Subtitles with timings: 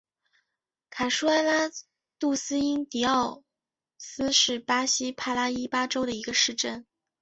[0.89, 1.69] 卡舒埃拉
[2.17, 3.43] 杜斯因迪奥
[3.99, 6.87] 斯是巴西帕拉伊巴州的一个市镇。